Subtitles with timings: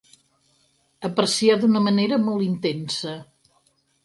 [1.09, 3.15] Apreciar d'una manera molt intensa.